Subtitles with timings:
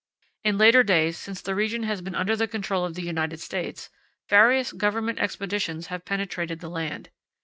[0.43, 3.91] In later days, since the region has been under the control of the United States,
[4.29, 7.11] various government expeditions have penetrated the land.